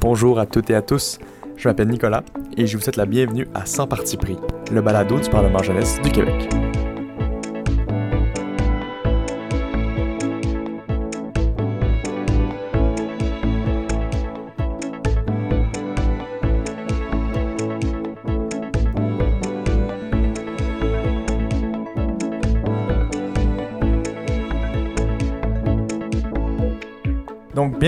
[0.00, 1.18] Bonjour à toutes et à tous,
[1.56, 2.22] je m'appelle Nicolas
[2.56, 4.36] et je vous souhaite la bienvenue à 100 parties pris,
[4.70, 6.67] le balado du Parlement jeunesse du Québec.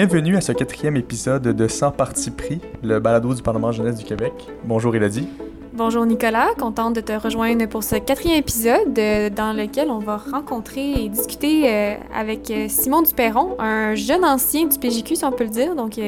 [0.06, 4.04] Bienvenue à ce quatrième épisode de 100 parties pris, le balado du Parlement jeunesse du
[4.06, 4.32] Québec.
[4.64, 5.28] Bonjour Elodie.
[5.74, 10.16] Bonjour Nicolas, contente de te rejoindre pour ce quatrième épisode euh, dans lequel on va
[10.16, 15.32] rencontrer et discuter euh, avec euh, Simon Duperron, un jeune ancien du PJQ si on
[15.32, 15.74] peut le dire.
[15.74, 16.00] Donc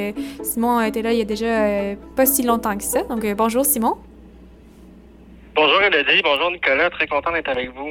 [0.42, 3.02] Simon a été là il y a déjà pas si longtemps que ça.
[3.02, 3.98] Donc bonjour Simon.
[5.55, 7.91] Bonjour Elodie, bonjour Nicolas, très content d'être avec vous.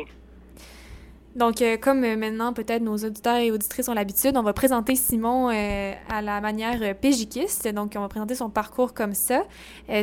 [1.36, 4.96] Donc, euh, comme euh, maintenant, peut-être nos auditeurs et auditrices ont l'habitude, on va présenter
[4.96, 7.70] Simon euh, à la manière pégiquiste.
[7.70, 9.44] Donc, on va présenter son parcours comme ça.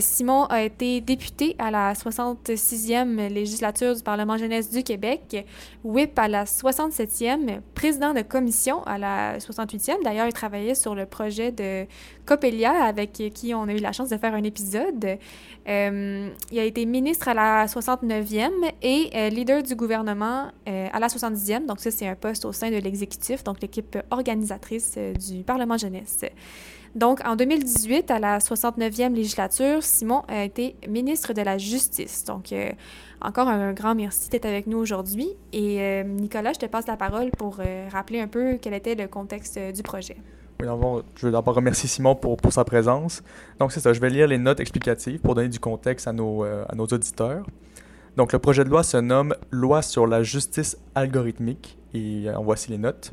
[0.01, 5.47] Simon a été député à la 66e législature du Parlement jeunesse du Québec,
[5.85, 10.03] whip à la 67e, président de commission à la 68e.
[10.05, 11.87] D'ailleurs, il travaillait sur le projet de
[12.27, 15.19] Copelia, avec qui on a eu la chance de faire un épisode.
[15.67, 18.51] il a été ministre à la 69e
[18.83, 21.67] et leader du gouvernement à la 70e.
[21.67, 25.77] Donc, ça, c'est un poste au sein de l'exécutif, donc l'équipe organisatrice euh, du Parlement
[25.77, 26.25] jeunesse.
[26.95, 32.25] Donc, en 2018, à la 69e législature, Simon a été ministre de la Justice.
[32.25, 32.71] Donc, euh,
[33.21, 35.29] encore un grand merci d'être avec nous aujourd'hui.
[35.53, 37.59] Et euh, Nicolas, je te passe la parole pour
[37.91, 40.17] rappeler un peu quel était le contexte du projet.
[40.61, 40.67] Oui,
[41.17, 43.23] je veux d'abord remercier Simon pour, sa présence.
[43.61, 46.45] Donc, c'est ça, je vais lire les notes explicatives pour donner du contexte à nos
[46.77, 47.45] auditeurs.
[48.19, 52.43] Donc, le projet de loi se nomme Loi sur la justice algorithmique et euh, en
[52.43, 53.13] voici les notes.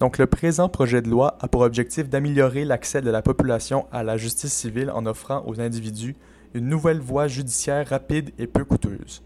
[0.00, 4.02] Donc, le présent projet de loi a pour objectif d'améliorer l'accès de la population à
[4.02, 6.16] la justice civile en offrant aux individus
[6.54, 9.22] une nouvelle voie judiciaire rapide et peu coûteuse.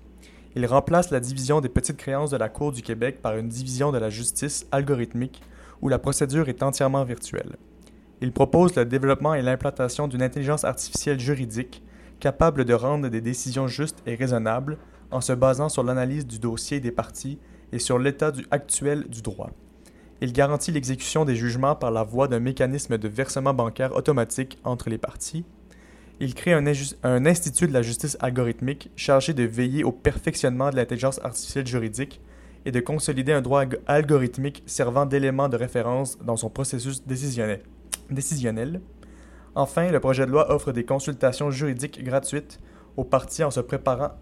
[0.57, 3.93] Il remplace la division des petites créances de la Cour du Québec par une division
[3.93, 5.41] de la justice algorithmique
[5.83, 7.55] où la procédure est entièrement virtuelle.
[8.23, 11.81] Il propose le développement et l'implantation d'une intelligence artificielle juridique
[12.19, 14.79] capable de rendre des décisions justes et raisonnables
[15.13, 17.39] en se basant sur l'analyse du dossier des parties
[17.73, 19.51] et sur l'état actuel du droit.
[20.21, 24.89] Il garantit l'exécution des jugements par la voie d'un mécanisme de versement bancaire automatique entre
[24.89, 25.45] les parties.
[26.21, 26.67] Il crée un,
[27.27, 32.21] institut de la justice algorithmique chargé de veiller au perfectionnement de l'intelligence artificielle juridique
[32.65, 37.63] et de consolider un droit algorithmique servant d'élément de référence dans son processus décisionnel.
[38.09, 38.81] décisionnel.
[39.57, 42.61] Enfin, le projet de loi offre des consultations juridiques gratuites
[42.97, 44.13] aux parties en se préparant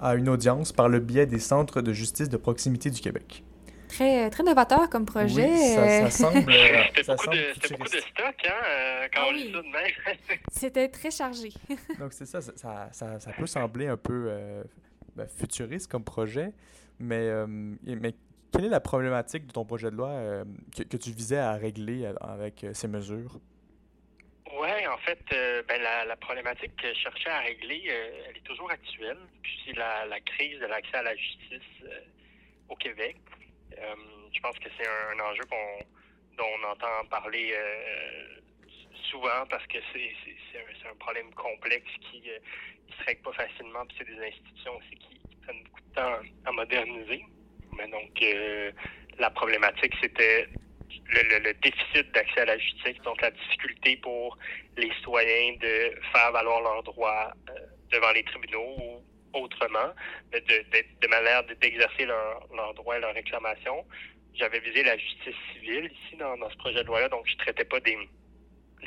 [0.00, 3.44] à une audience par le biais des centres de justice de proximité du Québec.
[3.88, 5.50] Très, très novateur comme projet.
[5.50, 6.38] Oui, ça, semble.
[6.96, 7.26] C'était beaucoup,
[7.70, 10.16] beaucoup, de stock hein, euh, quand on lit ça de même.
[10.52, 11.52] C'était très chargé.
[11.98, 12.52] Donc, c'est ça ça,
[12.92, 14.62] ça, ça, peut sembler un peu euh,
[15.16, 16.52] ben, futuriste comme projet,
[17.00, 18.14] mais, euh, mais
[18.52, 20.44] quelle est la problématique de ton projet de loi
[20.76, 23.40] que, que, tu visais à régler avec ces mesures?
[24.52, 28.36] Oui, en fait, euh, ben, la, la, problématique que je cherchais à régler, euh, elle
[28.36, 29.18] est toujours actuelle.
[29.42, 32.00] Puis c'est la, la, crise de l'accès à la justice euh,
[32.68, 33.16] au Québec.
[33.70, 35.78] je pense que c'est un, enjeu qu'on
[36.36, 37.54] dont on entend parler
[39.10, 43.84] souvent parce que c'est un, un, problème complexe qui ne se règle pas facilement.
[43.86, 47.24] Puis c'est des institutions aussi qui, qui, prennent beaucoup de temps à moderniser.
[47.76, 48.24] Mais donc,
[49.18, 50.48] la problématique, c'était
[51.10, 54.38] le, déficit d'accès à la justice, donc la difficulté pour
[54.76, 57.52] les citoyens de faire valoir leurs droits euh,
[57.90, 59.92] devant les tribunaux ou autrement,
[60.32, 63.84] de, de, de manière d'exercer leurs leur droits et leurs réclamations.
[64.34, 67.64] J'avais visé la justice civile ici dans, ce projet de loi-là, donc je ne traitais
[67.64, 67.96] pas des,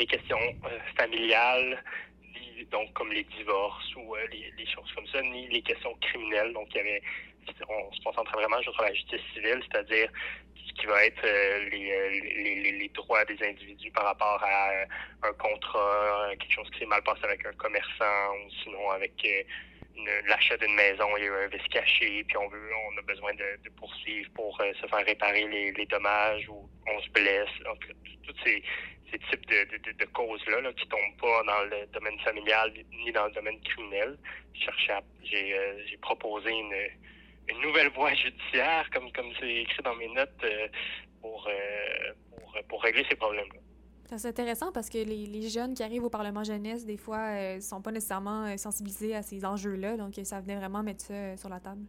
[0.08, 1.84] questions euh, familiales,
[2.72, 6.54] donc comme les divorces ou euh, les, les, choses comme ça, ni les questions criminelles.
[6.54, 7.02] Donc il y avait,
[7.70, 10.10] on se concentrait vraiment sur la justice civile, c'est-à-dire
[10.76, 14.86] qui va être euh, les, euh, les, les, droits des individus par rapport à euh,
[15.24, 19.12] un contrat, quelque chose qui s'est mal passé avec un commerçant ou sinon avec
[20.28, 23.34] l'achat d'une maison, il y a un vice caché, puis on veut, on a besoin
[23.36, 27.50] de, poursuivre pour se faire réparer les, les, dommages ou on se blesse.
[27.70, 27.94] En tout
[28.26, 28.64] tous ces,
[29.30, 33.62] types de causes-là là, qui tombent pas dans le domaine familial ni dans le domaine
[33.62, 34.18] criminel.
[34.56, 36.74] J'ai proposé une
[37.50, 40.68] une nouvelle voie judiciaire, comme comme c'est écrit dans mes notes, euh,
[41.22, 43.60] pour, euh, pour, pour, régler ces problèmes-là.
[44.18, 47.58] C'est intéressant parce que les, les, jeunes qui arrivent au Parlement jeunesse, des fois, ne
[47.58, 49.98] euh, sont pas nécessairement sensibilisés à ces enjeux-là.
[49.98, 51.82] Donc, ça venait vraiment mettre ça sur la table.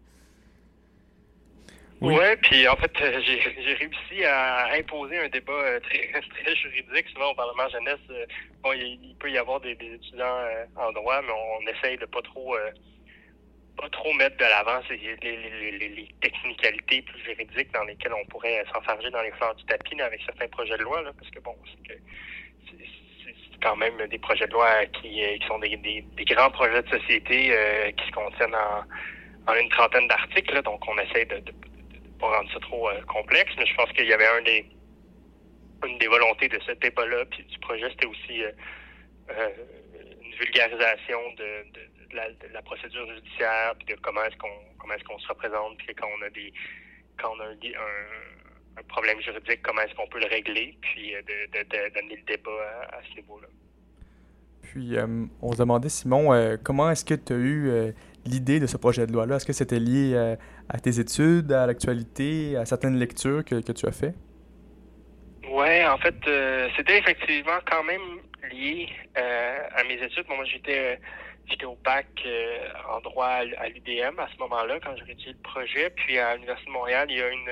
[2.01, 6.13] Oui, ouais, puis en fait, j'ai réussi à imposer un débat très,
[6.45, 7.09] très juridique.
[7.13, 8.27] Souvent, au Parlement jeunesse,
[8.63, 10.39] bon, il, peut y avoir des, étudiants
[10.77, 12.57] en droit, mais on, essaye de pas trop
[13.77, 18.65] pas trop mettre de l'avant les, les, les, technicalités plus juridiques dans lesquelles on pourrait
[18.73, 21.57] s'enfarger dans les fleurs du tapis avec certains projets de loi, là, parce que bon,
[21.85, 22.01] c'est
[23.63, 26.89] quand même des projets de loi qui, euh, qui sont des, des, grands projets de
[26.89, 32.19] société euh, qui se contiennent en, en une trentaine d'articles, donc on essaie de ne
[32.21, 34.67] pas rendre ça trop euh, complexe, mais je pense qu'il y avait un des
[35.87, 38.43] une des volontés de ce débat-là, puis du projet, c'était aussi
[39.29, 45.05] une vulgarisation de, de de la, procédure judiciaire, puis de comment est-ce qu'on comment est-ce
[45.05, 46.53] qu'on se représente, puis quand on a des
[47.21, 51.23] quand on a un, un, problème juridique, comment est-ce qu'on peut le régler, puis euh,
[51.23, 52.51] de, de, donner le débat
[52.93, 53.49] à, ce niveau-là.
[54.63, 57.95] Puis euh, on se demandait, Simon, euh, comment est-ce que tu as eu
[58.25, 59.37] l'idée de ce projet de loi-là?
[59.37, 60.37] Est-ce que c'était lié
[60.69, 64.15] à tes études, à l'actualité, à certaines lectures que, que tu as fait?
[65.49, 66.17] Oui, en fait,
[66.77, 68.21] c'était effectivement quand même
[68.51, 70.25] lié à mes études.
[70.29, 70.99] moi, j'étais
[71.47, 75.39] J'étais au bac euh, en droit à, l'UDM à ce moment-là, quand j'ai rédigé le
[75.39, 75.91] projet.
[75.91, 77.51] Puis à l'Université de Montréal, il y a une,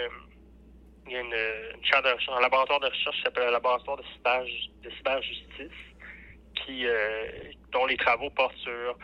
[1.07, 3.99] il y a une, une de recherche, un laboratoire de recherche qui s'appelle le laboratoire
[3.99, 4.45] de, cyber,
[4.83, 5.79] de cyberjustice,
[6.55, 7.27] qui, euh,
[7.73, 8.97] dont les travaux portent sur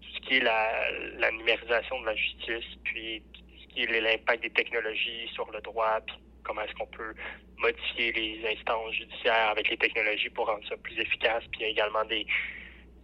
[0.00, 4.00] tout ce qui est la, la numérisation de la justice, puis tout ce qui est
[4.00, 7.14] l'impact des technologies sur le droit, puis comment est-ce qu'on peut
[7.58, 11.44] modifier les instances judiciaires avec les technologies pour rendre ça plus efficace.
[11.52, 12.26] Puis il y a également des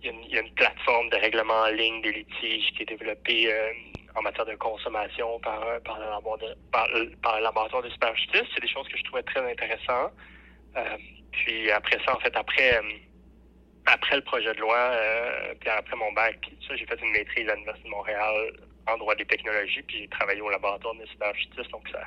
[0.02, 3.72] il y, a une, plateforme de règlement en ligne des litiges qui est développée euh,
[4.14, 8.44] en matière de consommation par, par, le, de, par, laboratoire de superjustice.
[8.54, 10.12] C'est des choses que je trouvais très intéressantes.
[10.76, 10.96] Euh,
[11.32, 12.82] puis après ça, en fait, après, euh,
[13.86, 14.92] après le projet de loi,
[15.60, 18.52] puis après mon bac, ça, j'ai fait une maîtrise à l'Université de Montréal
[18.86, 21.68] en droit des technologies, puis j'ai travaillé au laboratoire de superjustice.
[21.68, 22.00] Donc ça,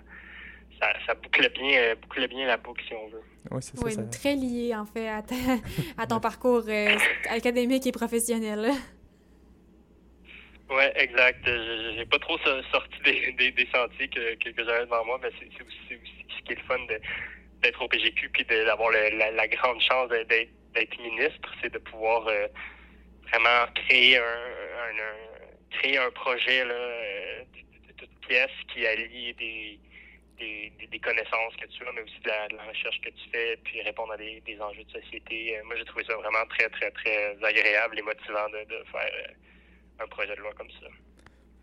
[0.81, 3.21] ça, ça boucle, bien, boucle bien la boucle, si on veut.
[3.51, 5.21] Oui, c'est ça, très lié, en fait, à,
[5.97, 6.97] à ton parcours euh,
[7.29, 8.71] académique et professionnel.
[10.69, 11.45] Oui, exact.
[11.45, 12.37] J'ai pas trop
[12.71, 16.53] sorti des, des, sentiers que, que, j'avais devant moi, mais c'est aussi, aussi, ce qui
[16.53, 16.79] est le fun
[17.61, 22.47] d'être au PGQ puis d'avoir la, la, grande chance d'être ministre, c'est de pouvoir euh,
[23.29, 29.33] vraiment créer un, un, créer un projet là, euh, de, de toute pièce qui allie
[29.33, 29.79] des
[30.41, 34.13] des, connaissances que tu as, mais aussi de la, recherche que tu fais, puis répondre
[34.13, 35.57] à des, enjeux de société.
[35.57, 40.03] Euh, moi, j'ai trouvé ça vraiment très, très, très agréable et motivant de, faire euh,
[40.03, 40.87] un projet de loi comme ça.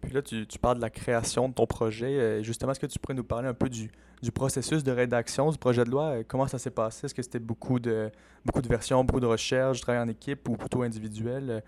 [0.03, 2.07] Puis là, tu, parles de la création de ton projet.
[2.07, 3.91] Euh, justement, est-ce que tu pourrais nous parler un peu du,
[4.33, 6.25] processus de rédaction du projet de loi?
[6.27, 7.07] Comment ça s'est passé?
[7.07, 8.11] Est-ce que c'était beaucoup de,
[8.45, 11.63] beaucoup de versions, beaucoup de recherches, travail en équipe ou plutôt individuel?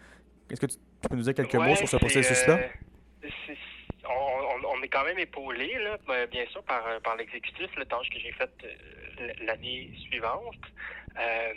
[0.51, 0.77] Est-ce que tu,
[1.09, 2.61] peux nous dire quelques mots sur ce processus-là?
[4.81, 8.19] On est quand même épaulé, là, ben, bien sûr, par, par l'exécutif, le tâche que
[8.19, 10.57] j'ai faite euh, l'année suivante.
[11.19, 11.53] Euh,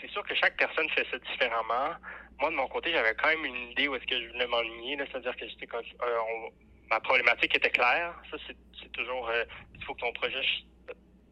[0.00, 1.94] c'est sûr que chaque personne fait ça différemment.
[2.40, 4.98] Moi, de mon côté, j'avais quand même une idée où est-ce que je voulais m'enligner,
[4.98, 5.80] c'est-à-dire que j'étais euh,
[6.90, 8.14] ma problématique était claire.
[8.30, 9.30] Ça, c'est toujours,
[9.74, 10.42] il faut que ton projet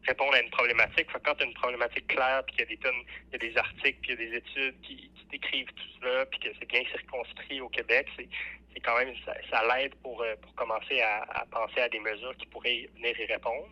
[0.07, 1.07] réponde à une problématique.
[1.23, 3.49] quand tu as une problématique claire, puis qu'il y a des tonnes, il y a
[3.49, 6.83] des articles, puis y a des études qui, décrivent tout cela, puis que c'est bien
[6.91, 8.27] circonscrit au Québec, c'est
[8.73, 9.33] c'est quand même ça,
[9.75, 13.69] l'aide pour, euh, pour commencer à, penser à des mesures qui pourraient venir y répondre.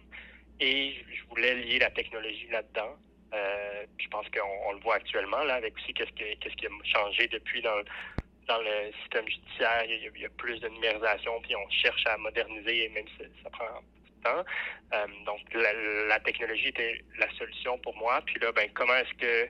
[0.60, 2.96] Et je voulais lier la technologie là-dedans.
[3.34, 6.70] Euh, je pense qu'on le voit actuellement là avec aussi qu'est-ce qui, qu'est-ce qui a
[6.84, 7.82] changé depuis dans,
[8.48, 9.84] dans le système judiciaire.
[9.86, 13.82] Il y, a, plus de numérisation, puis on cherche à moderniser, même si ça prend
[14.26, 18.22] Euh, donc la, technologie était la solution pour moi.
[18.26, 19.50] Puis là, ben comment est-ce que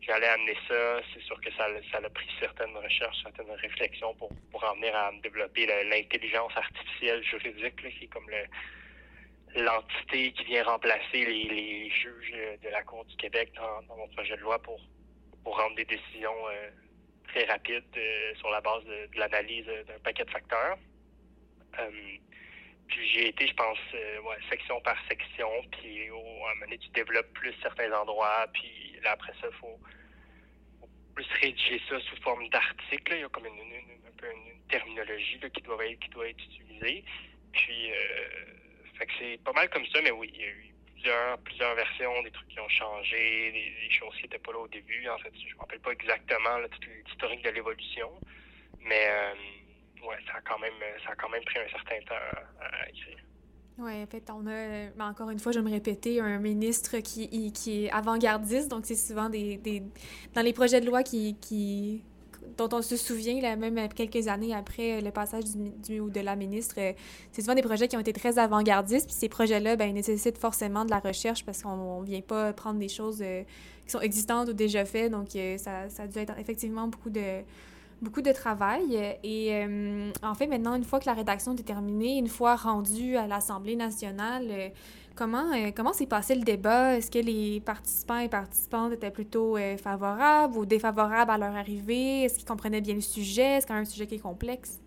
[0.00, 1.00] j'allais amener ça?
[1.12, 4.94] C'est sûr que ça, ça a pris certaines recherches, certaines réflexions pour, pour en venir
[4.94, 8.44] à développer l'intelligence artificielle juridique, qui est comme le,
[9.62, 14.42] l'entité qui vient remplacer les, juges de la Cour du Québec dans, mon projet de
[14.42, 14.80] loi pour,
[15.42, 16.70] pour rendre des décisions euh,
[17.28, 20.76] très rapides euh, sur la base de, l'analyse d'un paquet de facteurs.
[22.88, 26.88] Puis j'ai été, je pense, ouais, section par section, puis à un moment donné, tu
[26.90, 29.78] développes plus certains endroits, puis là, après ça, il faut,
[31.16, 33.14] plus rédiger ça sous forme d'article.
[33.14, 36.42] Il y a comme une, un peu une, terminologie qui, doit être, qui doit être
[36.44, 37.04] utilisée.
[37.52, 38.28] Puis, euh,
[38.98, 41.74] fait que c'est pas mal comme ça, mais oui, il y a eu plusieurs, plusieurs
[41.74, 45.08] versions, des trucs qui ont changé, des, choses qui n'étaient pas là au début.
[45.08, 46.58] En fait, je ne me rappelle pas exactement
[47.06, 48.10] l'historique de l'évolution,
[48.80, 49.34] mais euh,
[50.08, 50.72] ouais, ça a quand même
[51.04, 53.18] ça a quand même pris un certain temps à écrire.
[53.78, 56.98] Oui, en fait, on a, mais encore une fois, je vais me répéter, un ministre
[57.00, 59.82] qui, qui est avant-gardiste, donc c'est souvent des, des,
[60.34, 62.02] dans les projets de loi qui, qui
[62.56, 66.20] dont on se souvient, là, même quelques années après le passage du, du ou de
[66.20, 66.76] la ministre,
[67.32, 69.06] c'est souvent des projets qui ont été très avant-gardistes.
[69.06, 72.78] Puis ces projets-là ben, nécessitent forcément de la recherche parce qu'on ne vient pas prendre
[72.78, 75.12] des choses qui sont existantes ou déjà faites.
[75.12, 77.42] Donc, ça, ça a dû être effectivement beaucoup de
[78.02, 79.18] beaucoup de travail.
[79.22, 83.16] Et euh, en fait, maintenant, une fois que la rédaction est terminée, une fois rendue
[83.16, 84.68] à l'Assemblée nationale, euh,
[85.16, 86.96] comment euh, comment s'est passé le débat?
[86.96, 92.24] Est-ce que les participants et participantes étaient plutôt favorables ou défavorables à leur arrivée?
[92.24, 93.56] Est-ce qu'ils comprenaient bien le sujet?
[93.56, 94.80] Est-ce qu'il y a un sujet qui est complexe?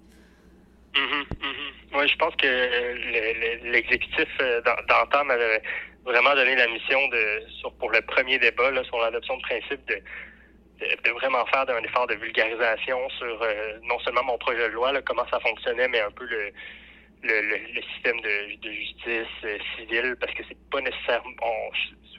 [0.94, 2.00] Mm-hmm, mm-hmm.
[2.00, 4.28] Oui, je pense que l'exécutif
[4.88, 5.62] d'entendre avait
[6.06, 9.88] vraiment donné la mission de sur, pour le premier débat là, sur l'adoption de principe
[9.88, 10.02] de
[10.80, 14.92] de, vraiment faire un effort de vulgarisation sur euh, non seulement mon projet de loi,
[14.92, 16.52] là, comment ça fonctionnait, mais un peu le,
[17.24, 17.42] le,
[17.74, 21.72] le, système de, de justice euh, civile, parce que c'est pas nécessairement.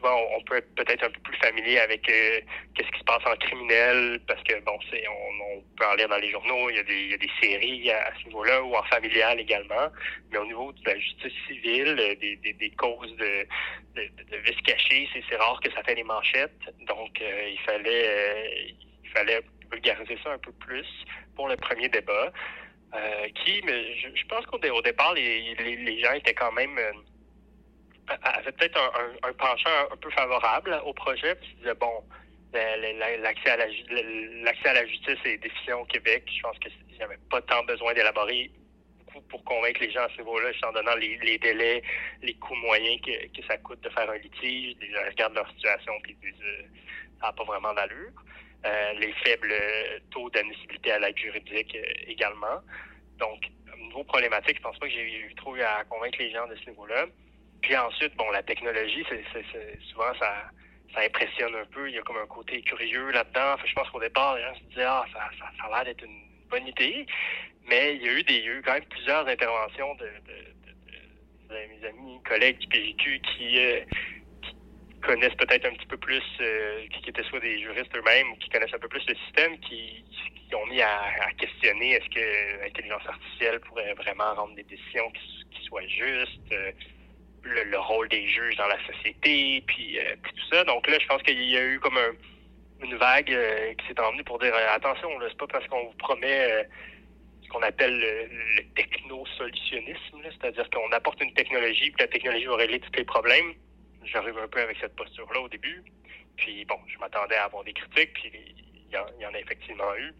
[0.08, 2.40] On, peut être peut-être un peu plus familier avec euh,
[2.74, 6.18] qu'est-ce qui se passe en criminel, parce que bon, c'est on, peut en lire dans
[6.18, 8.74] les journaux, il y a des, il y a des séries à, ce niveau-là, ou
[8.74, 9.88] en familial également.
[10.30, 13.46] Mais au niveau de la justice civile, des, des, des causes de,
[13.94, 16.52] de, de, vices cachés, c'est rare que ça fait les manchettes.
[16.86, 19.40] Donc, il fallait il fallait
[19.70, 20.86] vulgariser ça un peu plus
[21.34, 22.32] pour le premier débat.
[22.92, 26.76] Euh, qui, mais je, pense qu'au départ, les, les, gens étaient quand même
[28.22, 32.02] avaient peut-être un, un, penchant un peu favorable au projet, puis ils disaient bon,
[32.52, 36.24] l'accès à la justice est déficient au Québec.
[36.34, 38.50] Je pense qu'il n'y avait pas tant besoin d'élaborer
[39.28, 41.82] pour convaincre les gens à ce niveau-là, en donnant les, délais,
[42.22, 44.76] les coûts moyens que, ça coûte de faire un litige.
[44.80, 46.62] Les gens regardent leur situation disent euh,
[47.20, 48.12] ça n'a pas vraiment d'allure.
[48.66, 49.52] Euh, les faibles
[50.10, 52.60] taux d'admissibilité à l'aide juridique euh, également.
[53.18, 53.40] Donc,
[53.78, 56.70] niveau problématique, je pense pas que j'ai eu trop à convaincre les gens de ce
[56.70, 57.06] niveau-là.
[57.62, 60.50] Puis ensuite, bon, la technologie, c'est souvent ça,
[60.94, 61.88] ça impressionne un peu.
[61.88, 63.56] Il y a comme un côté curieux là-dedans.
[63.64, 66.22] je pense qu'au départ, les gens se disaient ah, ça, ça, a l'air d'être une
[66.48, 67.06] bonne idée.
[67.68, 72.20] Mais il y a eu des, quand même plusieurs interventions de, de, de, mes amis,
[72.28, 73.80] collègues du PJQ qui, euh,
[75.02, 78.74] connaissent peut-être un petit peu plus, euh, qui étaient soit des juristes eux-mêmes qui connaissent
[78.74, 80.04] un peu plus le système, qui,
[80.48, 85.10] qui ont mis à, à questionner est-ce que l'intelligence artificielle pourrait vraiment rendre des décisions
[85.12, 86.72] qui, qui soient justes, euh,
[87.42, 90.64] le, le, rôle des juges dans la société, puis, euh, puis tout ça.
[90.64, 93.26] Donc là, je pense qu'il y a eu comme un, une vague
[93.78, 96.66] qui s'est emmenée pour dire attention, c'est pas parce qu'on vous promet
[97.42, 102.56] ce qu'on appelle le, le techno-solutionnisme, c'est-à-dire qu'on apporte une technologie, puis la technologie va
[102.56, 103.54] régler tous les problèmes
[104.04, 105.82] j'arrive un peu avec cette posture-là au début.
[106.36, 110.12] Puis bon, je m'attendais à avoir des critiques, puis il y, en, a effectivement eu.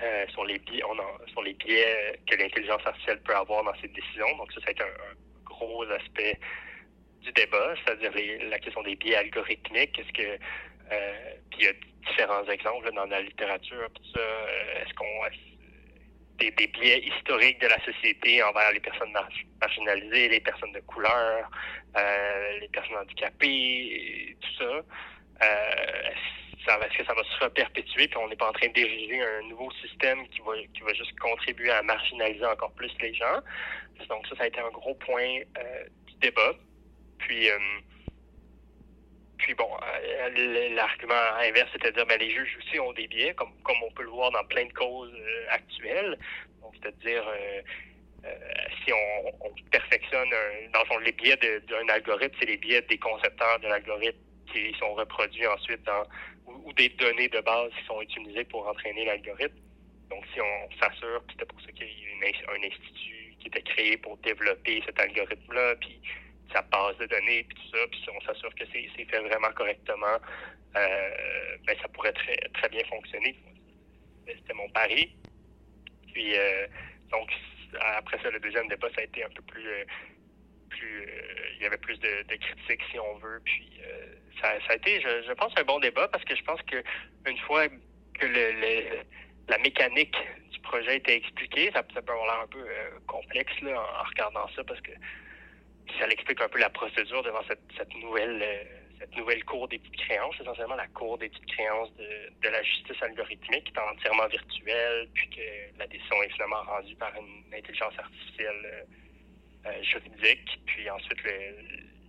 [0.00, 0.82] Euh, sur les biais,
[1.26, 4.36] sur les biais que l'intelligence artificielle peut avoir dans ses décisions.
[4.36, 6.38] Donc ça, c'est un, un, gros aspect
[7.22, 8.12] du débat, c'est-à-dire
[8.48, 9.98] la question des biais algorithmiques.
[9.98, 10.38] Est-ce que
[10.92, 11.72] euh, puis il y a
[12.08, 14.20] différents exemples dans la littérature, tout ça.
[14.20, 15.04] Euh, est-ce qu'on
[16.38, 19.12] des, des, biais historiques de la société envers les personnes
[19.60, 21.50] marginalisées, les personnes de couleur,
[21.96, 24.82] euh, les personnes handicapées, tout ça.
[25.44, 26.10] Euh,
[26.68, 29.48] ça est-ce que ça va se perpétuer, puis on n'est pas en train d'ériger un
[29.48, 33.40] nouveau système qui va, qui va juste contribuer à marginaliser encore plus les gens?
[34.08, 36.52] Donc ça, ça a été un gros point euh, du débat.
[37.18, 37.58] Puis, euh,
[39.38, 43.82] puis bon, euh, l'argument inverse, c'est-à-dire ben, les juges aussi ont des biais, comme, comme
[43.82, 45.16] on peut le voir dans plein de causes
[45.48, 46.18] actuelles.
[46.60, 47.24] Donc, c'est-à-dire,
[48.84, 50.28] si on, on perfectionne,
[50.72, 54.74] dans le fond, les biais d'un algorithme, c'est les biais des concepteurs de l'algorithme qui
[54.78, 56.04] sont reproduits ensuite dans
[56.46, 59.58] ou, des données de base qui sont utilisées pour entraîner l'algorithme.
[60.10, 63.62] Donc, si on s'assure, c'était pour ça qu'il y a eu un institut qui était
[63.62, 66.00] créé pour développer cet algorithme-là, puis
[66.52, 69.52] sa base de données, puis tout ça, puis si on s'assure que c'est fait vraiment
[69.52, 70.16] correctement,
[70.76, 73.36] euh, ben, ça pourrait très, très bien fonctionner.
[74.26, 75.14] C'était mon pari.
[76.12, 76.66] Puis, euh,
[77.10, 77.30] donc,
[77.80, 79.66] après ça, le deuxième débat, ça a été un peu plus...
[79.66, 79.84] Euh,
[80.70, 83.40] plus euh, il y avait plus de, critiques, si on veut.
[83.44, 83.80] Puis,
[84.40, 86.82] ça, a été, je, pense, un bon débat parce que je pense que
[87.26, 89.02] une fois que le, le
[89.48, 90.16] la mécanique
[90.50, 92.64] du projet était expliquée, ça, peut avoir l'air un peu
[93.06, 94.92] complexe là, en, regardant ça parce que
[95.98, 98.64] ça explique un peu la procédure devant cette, nouvelle euh,
[98.98, 102.62] cette nouvelle cour des petites créances, essentiellement la cour des petites créances de, de, la
[102.62, 107.54] justice algorithmique qui est entièrement virtuelle, puis que la décision est finalement rendue par une
[107.54, 108.82] intelligence artificielle euh,
[109.66, 111.22] euh juridique, puis ensuite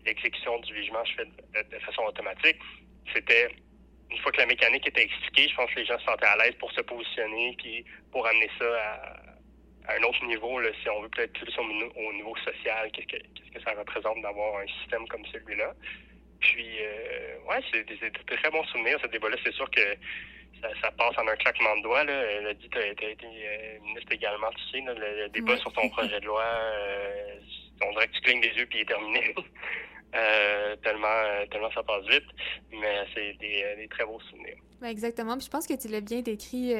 [0.06, 2.58] l'exécution du jugement se fait de, de façon automatique.
[3.14, 3.50] C'était
[4.12, 6.38] une fois que la mécanique était expliquée, je pense que les gens se sentaient à
[6.38, 10.90] l'aise pour se positionner, puis pour amener ça à, à un autre niveau, là, si
[10.90, 14.60] on veut peut-être plus au, au niveau social, qu'est-ce que, qu'est-ce que ça représente d'avoir
[14.62, 15.74] un système comme celui-là.
[16.40, 16.80] Puis,
[17.50, 18.98] ouais, c'est des, très bons souvenirs.
[19.02, 19.82] Ce débat-là, c'est sûr que
[20.82, 22.04] ça, passe en un claquement de doigts.
[22.04, 22.14] Là.
[22.14, 23.28] Elle a dit tu as, été
[23.82, 26.46] ministre également, tu sais, le, débat sur ton projet de loi,
[27.86, 29.36] on dirait que tu clignes des yeux puis il est terminé.
[30.16, 32.26] Euh, tellement, euh, tellement ça passe vite,
[32.72, 34.56] mais c'est des, euh, très beaux souvenirs.
[34.84, 35.38] exactement.
[35.38, 36.74] Puis je pense que tu l'as bien décrit,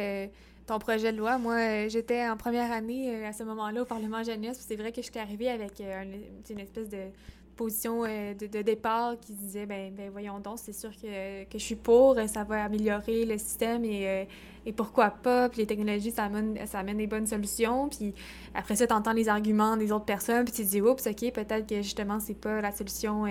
[0.66, 1.38] ton projet de loi.
[1.38, 5.20] Moi, j'étais en première année à ce moment-là au Parlement jeunesse, c'est vrai que j'étais
[5.20, 7.10] arrivée avec une espèce de
[7.60, 11.64] position de, de, départ qui disait ben, ben voyons donc, c'est sûr que, que, je
[11.64, 14.28] suis pour, ça va améliorer le système et
[14.66, 18.14] et pourquoi pas, puis les technologies, ça amène, ça amène des bonnes solutions, puis
[18.54, 21.32] après ça, tu entends les arguments des autres personnes, puis tu te dis, oups, OK,
[21.32, 23.26] peut-être que justement, c'est pas la solution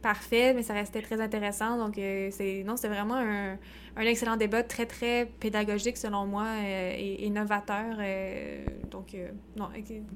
[0.00, 1.76] euh, parfaite, mais ça restait très intéressant.
[1.76, 3.58] Donc, euh, c'est non, c'est vraiment un,
[3.96, 7.96] un, excellent débat, très, très pédagogique, selon moi, euh, et, innovateur.
[8.90, 9.16] donc,
[9.56, 9.68] non,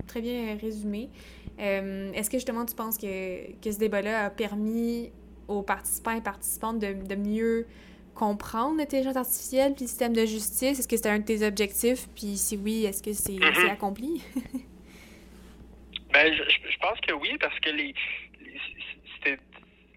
[0.06, 1.10] très bien résumé.
[1.58, 5.12] Est-ce que justement, tu penses que, que ce débat-là a permis
[5.46, 7.66] aux participants et participantes de, de mieux
[8.14, 10.78] comprendre l'intelligence artificielle puis le système de justice?
[10.78, 12.08] Est-ce que c'était un de tes objectifs?
[12.14, 13.70] Puis si oui, est-ce que c'est mm-hmm.
[13.70, 14.22] accompli?
[16.12, 17.94] ben, je, pense que oui, parce que les,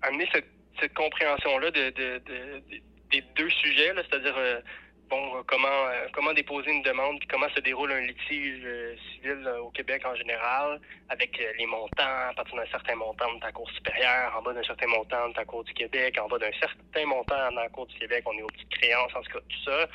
[0.08, 0.48] amener cette,
[0.80, 2.64] cette compréhension-là de, de, de,
[3.12, 4.62] des deux sujets, c'est-à-dire euh,
[5.10, 9.44] bon, comment, euh, comment déposer une demande, puis comment se déroule un litige euh, civil
[9.46, 13.52] euh, au Québec en général, avec les montants, à partir d'un certain montant de ta
[13.52, 16.52] Cour supérieure, en bas d'un certain montant de ta Cour du Québec, en bas d'un
[16.60, 19.40] certain montant dans la Cour du Québec, on est aux petites créances, en tout cas,
[19.40, 19.88] tout ça,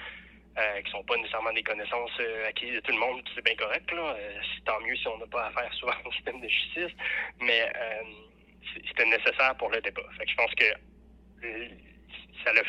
[0.85, 2.11] qui sont pas nécessairement des connaissances
[2.47, 4.15] acquises de tout le monde, c'est bien correct, là.
[4.67, 6.93] tant mieux si on n'a pas affaire souvent au système de justice,
[7.41, 7.73] mais
[8.75, 10.03] c'était nécessaire pour le débat.
[10.19, 10.65] Fait que je pense que
[12.45, 12.63] ça l'a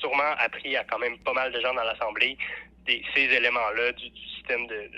[0.00, 2.36] sûrement appris à quand même pas mal de gens dans l'Assemblée
[2.86, 4.90] ces éléments-là du, système de,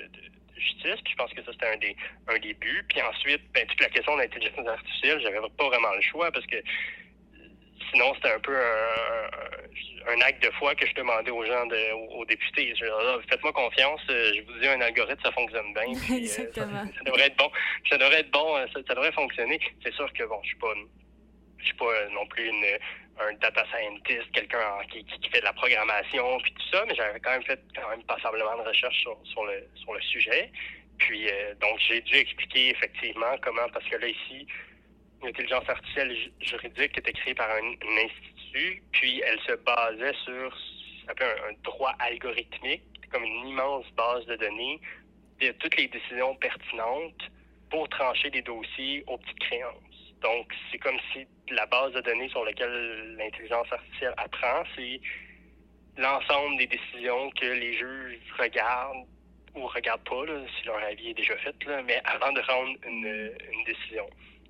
[0.57, 1.01] justice.
[1.09, 1.97] Je pense que ça, c'était un des,
[2.29, 2.85] un des buts.
[2.89, 6.47] Puis ensuite, ben, toute la question de l'intelligence artificielle, j'avais pas vraiment le choix parce
[6.47, 6.57] que
[7.91, 9.31] sinon, c'était un peu un,
[10.23, 12.75] acte de foi que je demandais aux gens, de, aux, députés.
[13.29, 15.89] Faites-moi confiance, euh, je vous dis un algorithme, ça fonctionne bien.
[15.89, 16.85] Euh, Exactement.
[16.99, 17.51] ça, devrait être bon.
[17.89, 19.61] Ça devrait être bon, euh, ça, devrait fonctionner.
[19.83, 20.75] C'est sûr que bon, je suis pas
[21.59, 22.65] je suis pas non plus une,
[23.21, 24.61] un data scientist, quelqu'un
[24.91, 27.89] qui, qui, fait de la programmation, puis tout ça, mais j'avais quand même fait quand
[27.91, 30.53] même passablement de recherche sur, sur, le, sur le sujet.
[30.99, 34.47] Puis, euh, donc, j'ai dû expliquer effectivement comment, parce que là, ici,
[35.23, 37.75] l'intelligence artificielle juridique était créée par un,
[38.93, 40.57] puis elle se basait sur
[41.09, 44.81] un, droit algorithmique, comme une immense base de données
[45.41, 47.31] de toutes les décisions pertinentes
[47.71, 50.15] pour trancher des dossiers aux petites créances.
[50.23, 55.01] Donc, c'est comme si la base de données sur laquelle l'intelligence artificielle apprend, c'est
[55.97, 59.07] l'ensemble des décisions que les juges regardent
[59.55, 60.25] ou regardent pas,
[60.59, 63.33] si leur avis est déjà fait, mais avant de rendre une,
[63.67, 64.09] décision.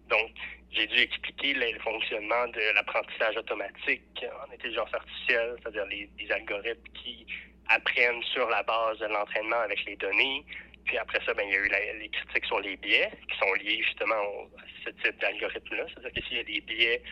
[0.08, 0.30] Donc,
[0.72, 7.26] j'ai dû expliquer le fonctionnement de l'apprentissage automatique en intelligence artificielle, c'est-à-dire les, algorithmes qui
[7.68, 10.44] apprennent sur la base de l'entraînement avec les données,
[10.84, 13.52] puis après ça, ben, il y a eu les critiques sur les biais qui sont
[13.54, 14.14] liés justement
[14.58, 15.84] à ce type d'algorithme-là.
[15.88, 17.02] C'est-à-dire que s'il y a des biais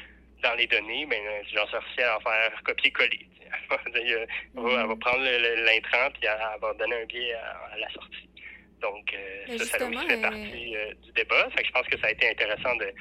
[0.42, 3.26] dans les données, ben, l'intelligence artificielle va faire copier-coller.
[3.94, 8.28] elle, va prendre l'intrant puis elle, va donner un biais à, la sortie.
[8.80, 11.48] Donc, euh, ça, ça aussi fait partie euh, du débat.
[11.50, 12.92] Fait que je pense que ça a été intéressant de,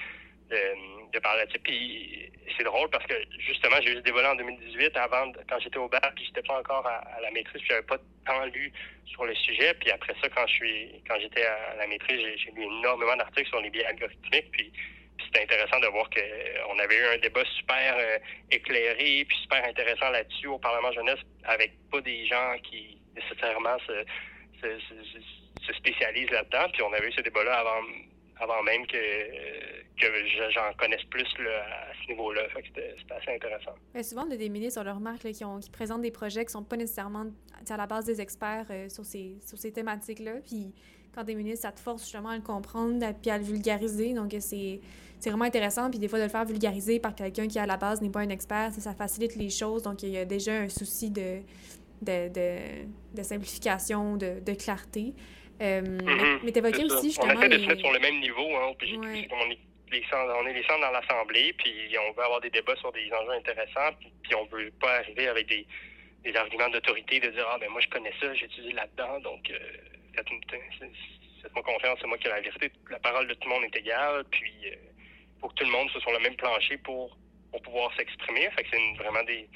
[0.50, 1.60] de, de parler là-dessus.
[1.60, 5.78] Puis c'est drôle parce que justement, j'ai eu ce débat en 2018 avant, quand j'étais
[5.78, 8.72] au bac, puis j'étais pas encore à, la maîtrise, puis j'avais pas tant lu
[9.06, 9.74] sur le sujet.
[9.76, 13.50] Puis après ça, quand je suis quand j'étais à la maîtrise, j'ai lu énormément d'articles
[13.50, 14.52] sur les biais algorithmiques.
[14.52, 14.72] Puis,
[15.24, 18.18] c'était intéressant de voir qu'on avait eu un débat super euh,
[18.52, 24.04] éclairé, puis super intéressant là-dessus au Parlement jeunesse, avec pas des gens qui nécessairement se,
[24.62, 26.68] se, se spécialisent là-dedans.
[26.74, 27.82] Puis on avait eu ce débat-là avant
[28.40, 28.98] avant même que,
[30.00, 30.08] que
[30.52, 32.42] j'en connaisse plus à ce niveau-là.
[32.56, 33.76] C'était assez intéressant.
[33.94, 36.42] Mais souvent, on a des ministres, on leur remarque, qui, ont, qui présentent des projets
[36.42, 37.26] qui ne sont pas nécessairement
[37.70, 40.34] à la base des experts euh, sur ces, sur ces thématiques-là.
[40.46, 40.74] Puis
[41.14, 44.14] quand des ministres, ça te force justement à le comprendre puis à le vulgariser.
[44.14, 44.82] Donc, c'est
[45.26, 45.90] vraiment intéressant.
[45.90, 48.20] Puis des fois, de le faire vulgariser par quelqu'un qui, à la base, n'est pas
[48.20, 49.84] un expert, ça facilite les choses.
[49.84, 51.40] Donc, il y a déjà un souci de,
[52.02, 52.30] de,
[53.16, 55.14] de, simplification, de clarté.
[55.62, 56.40] Euh, mm-hmm.
[56.44, 57.34] Mais tu évoquais aussi justement.
[57.36, 58.56] On essaie de se mettre sur le même niveau.
[58.56, 59.60] Hein, puis, on, est
[59.92, 62.92] les centres, on est les centres dans l'Assemblée, puis on veut avoir des débats sur
[62.92, 65.66] des enjeux intéressants, puis, on veut pas arriver avec des,
[66.24, 69.50] des arguments d'autorité de dire Ah, ben moi, je connais ça, j'ai étudié là-dedans, donc
[69.50, 69.60] euh,
[70.16, 72.72] faites-moi confiance, c'est moi qui ai la vérité.
[72.90, 74.76] La parole de tout le monde est égale, puis il euh,
[75.40, 77.18] faut que tout le monde soit sur le même plancher pour,
[77.52, 78.50] pour pouvoir s'exprimer.
[78.52, 79.48] Fait que c'est vraiment des,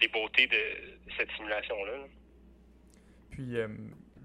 [0.00, 1.92] des beautés de, cette simulation-là.
[3.32, 3.68] Puis, euh,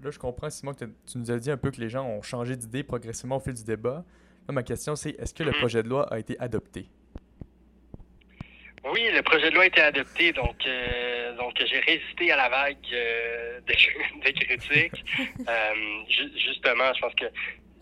[0.02, 2.22] là, je comprends, Simon, que tu nous as dit un peu que les gens ont
[2.22, 4.04] changé d'idée progressivement au fil du débat.
[4.48, 5.58] Là, ma question, c'est est-ce que le mm-hmm.
[5.58, 6.86] projet de loi a été adopté?
[8.84, 12.48] Oui, le projet de loi a été adopté, donc, euh, donc j'ai résisté à la
[12.48, 13.74] vague euh, des,
[14.32, 15.04] critiques.
[16.36, 17.26] justement, je pense que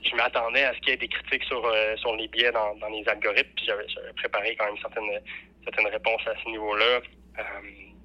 [0.03, 2.89] je m'attendais à ce qu'il y ait des critiques sur, sur les biais dans, dans
[2.89, 5.21] les algorithmes, puis j'avais préparé quand même certaines,
[5.65, 7.01] certaines réponses à ce niveau-là.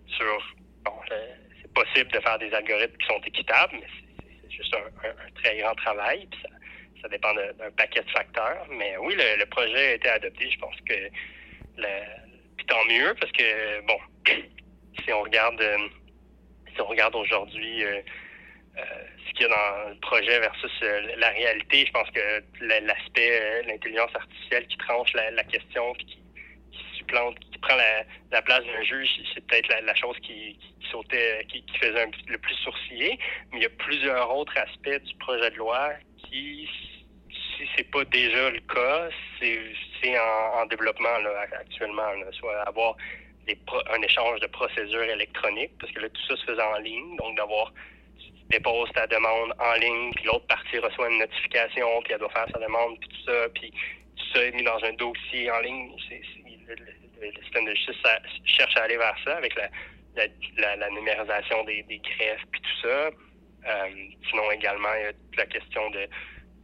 [0.07, 0.91] sur, bon,
[1.73, 3.87] possible de faire des algorithmes qui sont équitables, mais
[4.43, 6.49] c'est juste un, très grand travail, puis ça,
[7.01, 8.67] ça dépend d'un paquet de facteurs.
[8.69, 10.49] Mais oui, le, projet a été adopté.
[10.51, 10.93] Je pense que
[12.57, 13.97] puis tant mieux parce que bon,
[15.03, 15.77] si on regarde euh,
[16.73, 18.01] si on regarde aujourd'hui euh,
[18.77, 18.81] euh,
[19.27, 20.71] ce qu'il y a dans le projet versus
[21.17, 26.20] la réalité, je pense que l'aspect l'intelligence artificielle qui tranche la, question puis qui,
[27.01, 27.75] supplante, qui prend
[28.31, 30.57] la, place d'un juge, c'est peut-être la, chose qui,
[30.89, 33.19] sautait, qui, faisait le plus sourciller.
[33.51, 35.91] Mais il y a plusieurs autres aspects du projet de loi
[36.29, 36.69] qui
[37.61, 39.09] si c'est pas déjà le cas,
[39.39, 41.09] c'est en, développement
[41.59, 42.11] actuellement.
[42.31, 42.95] soit avoir
[43.93, 47.15] un échange de procédures électroniques, parce que là, tout ça se faisait en ligne.
[47.17, 47.73] Donc, d'avoir,
[48.19, 52.29] tu déposes ta demande en ligne, puis l'autre partie reçoit une notification, puis elle doit
[52.29, 53.71] faire sa demande, puis tout ça, puis
[54.15, 55.91] tout ça est mis dans un dossier en ligne.
[56.75, 57.97] Le, système de justice
[58.45, 63.09] cherche à aller vers ça avec la, numérisation des, greffes, puis tout ça.
[63.67, 63.89] Euh,
[64.29, 66.07] sinon, également, il y a la question de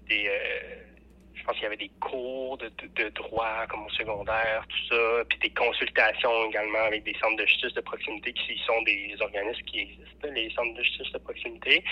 [0.08, 0.88] des, euh,
[1.36, 5.24] je pense qu'il y avait des cours de, de, droit comme au secondaire, tout ça,
[5.30, 9.65] puis des consultations également avec des centres de justice de proximité qui sont des organismes
[9.65, 11.84] qui existent, les centres de justice de proximité.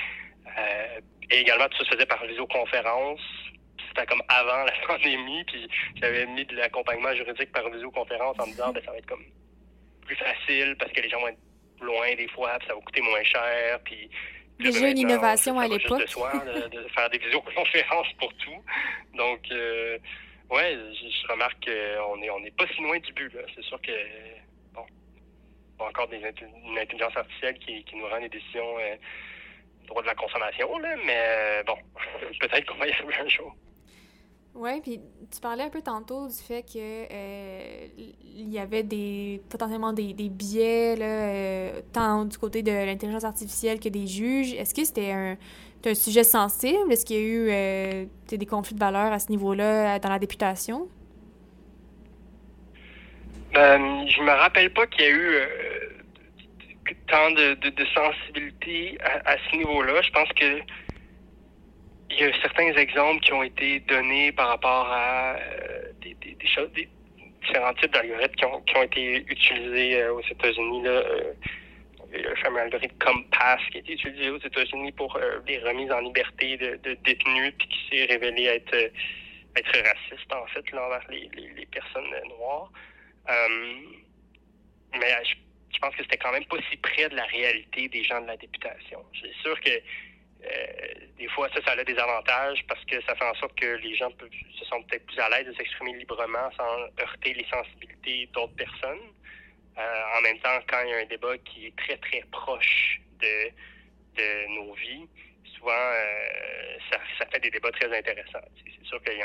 [0.58, 1.00] Euh,
[1.32, 3.22] et également, tout ça se faisait par visioconférence.
[3.96, 8.52] C'était comme avant la pandémie, puis j'avais mis de l'accompagnement juridique par visioconférence en me
[8.52, 9.26] disant, ben, ça va être comme
[10.06, 11.40] plus facile parce que les gens vont être
[11.82, 14.10] loin des fois, puis ça va coûter moins cher, puis
[14.60, 16.00] Déjà une innovation à l'époque.
[16.00, 18.64] De, de, faire des visioconférences pour tout.
[19.14, 19.98] Donc, euh,
[20.50, 23.32] ouais, je, remarque qu'on n'est on est pas si loin du but.
[23.54, 23.92] C'est sûr que,
[24.74, 24.86] bon,
[25.80, 26.22] encore des,
[26.66, 28.96] une intelligence artificielle qui, qui nous rend des décisions euh,
[29.88, 31.78] droit de la consommation, là, mais euh, bon,
[32.40, 33.56] peut-être qu'on va y arriver un jour.
[34.58, 35.02] Oui, puis
[35.34, 37.88] tu parlais un peu tantôt du fait que euh,
[38.24, 43.26] il y avait des potentiellement des, des biais là, euh, tant du côté de l'intelligence
[43.26, 44.54] artificielle que des juges.
[44.54, 45.36] Est-ce que c'était un,
[45.86, 46.90] un, sujet sensible?
[46.90, 50.20] Est-ce qu'il y a eu euh, des conflits de valeurs à ce niveau-là dans la
[50.20, 50.88] députation?
[53.54, 55.36] Ben, je me rappelle pas qu'il y a eu
[57.08, 60.02] tant de, de, sensibilité à, à ce niveau-là.
[60.02, 60.62] Je pense que
[62.10, 66.36] il y a certains exemples qui ont été donnés par rapport à euh, des, des,
[66.36, 66.88] des, choses, des
[67.42, 70.84] différents types d'algorithmes qui ont, été utilisés euh, aux États-Unis.
[70.84, 71.34] Là, euh,
[72.12, 76.56] le fameux algorithme Compass qui a été utilisé aux États-Unis pour les remises en liberté
[76.56, 78.92] de, détenus, puis qui s'est révélé être,
[79.58, 82.72] raciste, en fait, là, envers les, personnes noires.
[84.94, 85.36] mais je,
[85.74, 88.28] je pense que c'était quand même pas si près de la réalité des gens de
[88.28, 89.04] la députation.
[89.22, 89.72] C'est sûr que
[91.18, 93.96] des fois, ça, ça a des avantages parce que ça fait en sorte que les
[93.96, 94.10] gens
[94.60, 99.12] se sentent peut-être plus à l'aise de s'exprimer librement sans heurter les sensibilités d'autres personnes.
[99.78, 103.02] Euh, en même temps, quand il y a un débat qui est très, très proche
[103.20, 103.50] de,
[104.16, 105.08] de nos vies,
[105.58, 108.46] souvent, euh, ça, ça, fait des débats très intéressants.
[108.64, 109.24] C'est sûr qu'il y, y,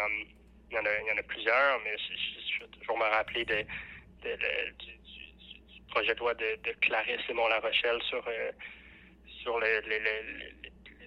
[0.79, 3.65] en a, y en a plusieurs, mais je, vais toujours me rappeler de,
[4.23, 4.37] de,
[4.79, 8.25] du, du, projet de loi de, Clarisse Simon La Rochelle sur,
[9.43, 10.60] sur le, le, le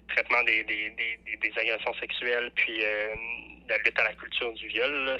[0.08, 3.14] traitement des, des, des, agressions sexuelles, puis euh,
[3.68, 5.16] la lutte à la culture du viol, là,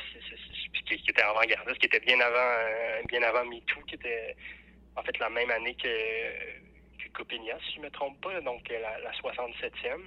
[0.86, 4.36] qui, était avant-gardiste, qui était bien avant, euh, bien avant MeToo, qui était
[4.96, 8.98] en fait la même année que, que si je ne me trompe pas, donc la,
[8.98, 10.00] la 67e.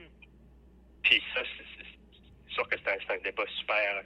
[1.04, 4.04] Puis ça, c'est sûr que c'était un, débat super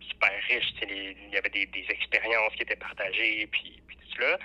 [0.00, 0.72] super riche.
[0.82, 4.38] il y avait des, des, expériences qui étaient partagées, puis, puis tout cela.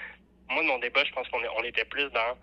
[0.49, 2.38] Moi, mon débat, je pense qu'on on était plus dans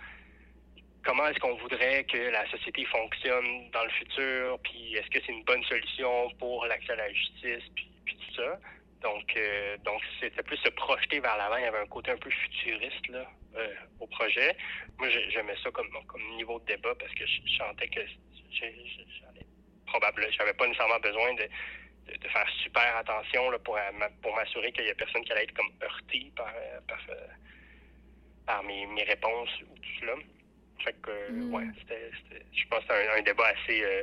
[1.08, 5.32] comment est-ce qu'on voudrait que la société fonctionne dans le futur, puis est-ce que c'est
[5.32, 8.60] une bonne solution pour l'accès à la justice, puis, tout ça.
[9.00, 11.56] Donc, euh, donc c'était plus se projeter vers l'avant.
[11.56, 13.24] Il y avait un côté un peu futuriste là,
[13.56, 14.54] euh, au projet.
[14.98, 18.00] Moi, j'aimais ça comme, comme niveau de débat parce que je, sentais que
[19.86, 21.48] probablement, j'avais pas nécessairement besoin de,
[22.12, 23.78] de, faire super attention là, pour,
[24.20, 27.00] pour m'assurer qu'il y a personne qui allait être comme heurté par, euh, par,
[28.44, 30.14] par mes, mes réponses ou tout cela.
[30.84, 31.54] Fait que, mm.
[31.54, 32.10] ouais, c'était,
[32.52, 33.82] je pense que c'était un, débat assez.
[33.82, 34.02] Euh,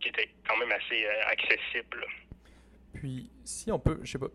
[0.00, 2.06] qui était quand même assez euh, accessible.
[2.94, 4.28] Puis, si on peut, je sais pas,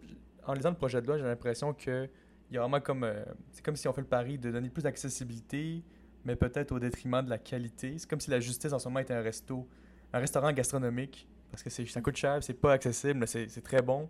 [0.45, 2.09] en lisant le projet de loi, j'ai l'impression que
[2.49, 3.03] il y a vraiment comme.
[3.03, 5.83] Euh, c'est comme si on fait le pari de donner plus d'accessibilité,
[6.25, 7.97] mais peut-être au détriment de la qualité.
[7.97, 9.67] C'est comme si la justice en ce moment était un resto,
[10.11, 13.81] un restaurant gastronomique, parce que c'est, ça coûte cher, c'est pas accessible, mais c'est, très
[13.81, 14.09] bon.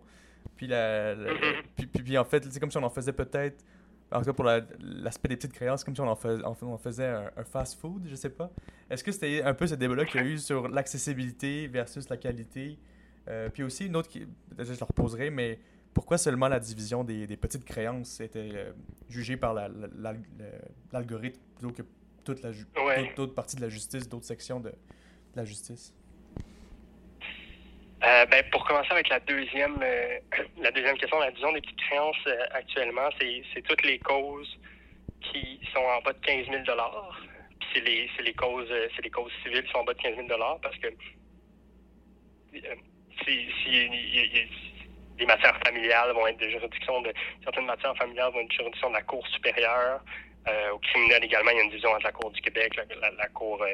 [0.56, 1.62] Puis, la, Mhm.
[1.76, 3.64] puis, puis, puis en fait, c'est comme si on en faisait peut-être,
[4.14, 6.54] en tout cas pour la- l'aspect des petites créances, comme si on en, fais- on
[6.54, 8.50] fait- on faisait un, un fast-food, je sais pas.
[8.88, 12.16] Est-ce que c'était un peu ce débat-là qu'il y a eu sur l'accessibilité versus la
[12.16, 12.78] qualité?
[13.28, 14.26] Euh, puis aussi, une autre qui,
[14.58, 15.58] je la reposerai, mais
[15.92, 18.72] pourquoi seulement la division des, des petites créances était euh,
[19.08, 20.14] jugée par la- la-
[20.92, 21.82] l'algorithme plutôt que
[22.24, 23.02] toute la Ouais.
[23.02, 24.74] d'autres- d'autres parties de la justice, d'autres sections de, de
[25.36, 25.92] la justice?
[28.04, 30.18] Euh, ben, pour commencer avec la deuxième, euh,
[30.60, 34.58] la deuxième question, la division des petites créances euh, actuellement, c'est toutes les causes
[35.22, 39.32] qui sont en bas de 15 000 Puis c'est les, les causes, c'est les causes
[39.42, 40.28] civiles qui sont en bas de 15 000
[40.62, 40.88] parce que
[43.24, 43.88] si,
[45.18, 47.12] les matières familiales vont être de juridiction de
[47.42, 50.04] certaines matières familiales vont être de juridiction de la Cour supérieure.
[50.72, 53.64] Au criminel également, il y a une division entre la Cour du Québec, la, Cour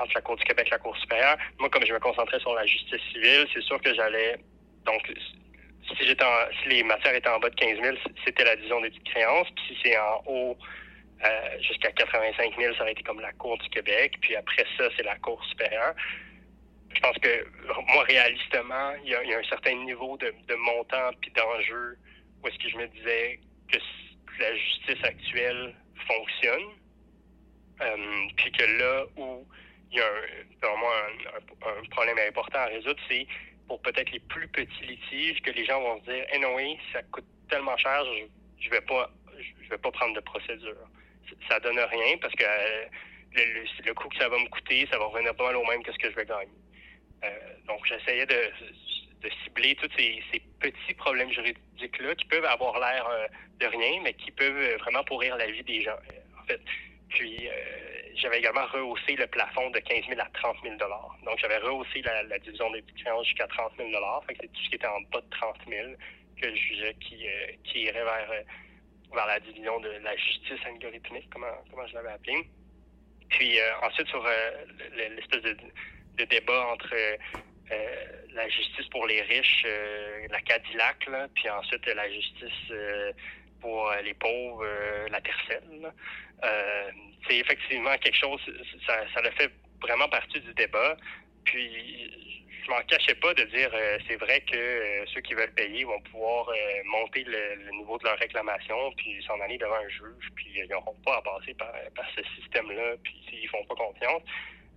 [0.00, 1.36] entre la Cour du Québec et la Cour supérieure.
[1.58, 4.36] Moi, comme je me concentrais sur la justice civile, c'est sûr que j'allais.
[4.84, 5.02] Donc,
[5.86, 8.90] si, en- si les matières étaient en bas de 15 000, c'était la division des
[9.04, 9.48] créances.
[9.56, 10.56] Puis si c'est en haut,
[11.24, 14.14] euh, jusqu'à 85 000, ça aurait été comme la Cour du Québec.
[14.20, 15.94] Puis après ça, c'est la Cour supérieure.
[16.94, 17.46] Je pense que,
[17.92, 21.96] moi, réalistement, il y a, y a un certain niveau de, de montant puis d'enjeu
[22.42, 23.78] où est-ce que je me disais que
[24.40, 25.74] la justice actuelle
[26.06, 26.64] fonctionne.
[27.80, 29.46] Euh, puis que là où
[29.90, 30.92] il y a un, pour moi
[31.66, 33.26] un, problème important à résoudre, c'est
[33.66, 36.78] pour peut-être les plus petits litiges que les gens vont se dire Eh non, oui,
[36.92, 39.10] ça coûte tellement cher, je, je vais pas
[39.70, 40.76] vais pas prendre de procédure.
[41.48, 42.84] Ça donne rien parce que euh,
[43.84, 45.92] le, coût que ça va me coûter, ça va revenir pas mal au même que
[45.92, 46.48] ce que je vais gagner.
[47.24, 47.28] Euh,
[47.66, 48.50] donc j'essayais de,
[49.44, 50.22] cibler tous ces,
[50.60, 53.06] petits problèmes juridiques-là qui peuvent avoir l'air
[53.60, 55.96] de rien, mais qui peuvent vraiment pourrir la vie des gens.
[56.40, 56.60] En fait,
[57.08, 57.52] puis, euh,
[58.16, 62.38] j'avais également rehaussé le plafond de 15 000 à 30 000 Donc, j'avais rehaussé la,
[62.38, 63.90] division des créances jusqu'à 30 000
[64.26, 65.88] Fait que c'est tout ce qui était en bas de 30 000
[66.40, 68.42] que je jugeais qui, euh, irait vers, euh,
[69.14, 72.46] vers la division de la justice algorithmique, comment, je l'avais appelé.
[73.30, 76.94] Puis, ensuite, sur le- l'espèce de, débat entre
[78.32, 79.64] la justice pour les riches,
[80.30, 82.72] la Cadillac, puis ensuite la justice
[83.60, 84.66] pour les pauvres,
[85.10, 85.92] la Tercel.
[86.44, 86.90] Euh,
[87.28, 88.40] c'est effectivement quelque chose,
[88.86, 89.50] ça, a fait
[89.82, 90.96] vraiment partie du débat.
[91.44, 92.10] Puis
[92.68, 95.84] je m'en cachais pas de dire euh, c'est vrai que euh, ceux qui veulent payer
[95.84, 99.88] vont pouvoir euh, monter le, le niveau de leur réclamation, puis s'en aller devant un
[99.88, 101.72] juge, puis ils n'auront pas à passer par,
[102.14, 104.22] ce système-là, puis s'ils font pas confiance.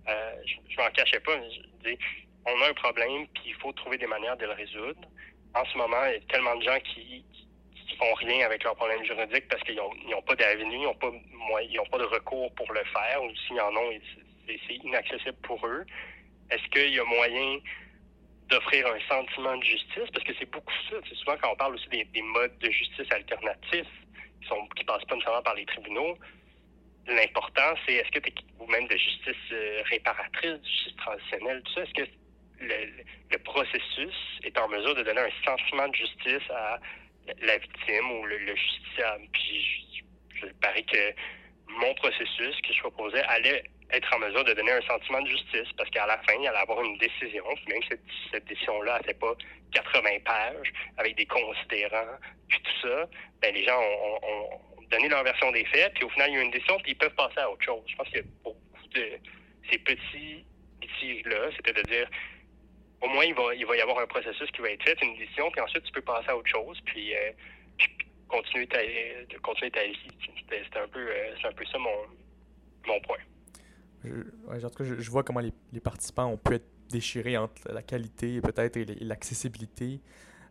[0.06, 1.32] Je, je m'en cachais pas.
[1.36, 1.98] Je dis,
[2.46, 5.00] on a un problème, puis il faut trouver des manières de le résoudre.
[5.54, 7.24] En ce moment, il y a tellement de gens qui
[7.96, 11.10] font rien avec leurs problèmes juridiques parce qu'ils n'ont pas d'avenue, ils n'ont pas,
[11.62, 13.90] ils pas de recours pour le faire, ou s'ils en ont,
[14.46, 15.84] c'est inaccessible pour eux.
[16.50, 17.58] Est-ce qu'il y a moyen
[18.48, 20.10] d'offrir un sentiment de justice?
[20.12, 20.96] Parce que c'est beaucoup ça.
[21.08, 23.86] C'est souvent quand on parle aussi des, des modes de justice alternatifs
[24.40, 26.18] qui sont qui passent pas nécessairement par les tribunaux.
[27.06, 31.72] L'important, c'est est-ce que tu ou même de justice euh, réparatrice, de justice transitionnelle, tout
[31.72, 32.10] ça, est-ce que
[32.60, 36.78] le processus est en mesure de donner un sentiment de justice à
[37.40, 39.26] la victime ou le, le justiciable?
[39.32, 40.04] Puis
[40.34, 41.14] je, je parie que
[41.68, 45.68] mon processus que je proposais allait être en mesure de donner un sentiment de justice
[45.76, 49.18] parce qu'à la fin, il allait avoir une décision, même cette, cette décision-là, elle fait
[49.18, 49.34] pas
[49.72, 52.16] 80 pages avec des considérants,
[52.48, 53.08] puis tout ça,
[53.40, 56.42] ben, les gens ont, donné leur version des faits, puis au final, il y a
[56.42, 57.82] une décision, puis ils peuvent passer à autre chose.
[57.86, 59.08] Je pense que beaucoup de
[59.70, 60.44] ces petits
[60.82, 62.10] litiges-là, c'était de dire,
[63.02, 65.60] au moins, il va, y avoir un processus qui va être fait, une décision, puis
[65.60, 67.32] ensuite, tu peux passer à autre chose, puis, euh,
[67.76, 67.88] puis
[68.28, 68.78] continuer ta,
[69.42, 70.08] continuer vie.
[70.40, 73.18] C'était c'était un peu, euh, c'est un peu ça mon, point.
[74.48, 78.40] En tout cas, je, vois comment les, participants ont pu être déchirés entre la qualité
[78.40, 80.00] peut-être et l'accessibilité.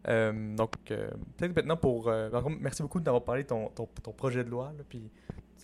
[0.07, 2.11] Euh, donc, euh, peut-être maintenant pour...
[2.59, 4.73] merci beaucoup d'avoir parlé de ton, projet de loi.
[4.89, 5.09] Puis,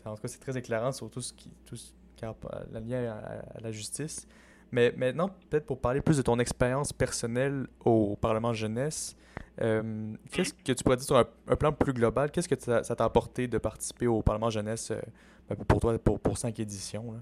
[0.06, 2.36] en tout cas, c'est très éclairant sur tout ce qui, tout ce qui a
[2.72, 4.28] la lien à, à la justice.
[4.72, 9.16] Mais maintenant, peut-être pour parler plus de ton expérience personnelle au Parlement jeunesse,
[9.62, 12.32] euh, qu'est-ce que tu pourrais dire sur un, plan plus global?
[12.32, 15.00] Qu'est-ce que ça t'a apporté de participer au Parlement jeunesse euh,
[15.50, 17.14] ben, pour toi, pour, pour cinq éditions?
[17.14, 17.20] Là?